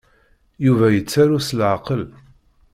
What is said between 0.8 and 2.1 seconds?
yettaru s leɛqel.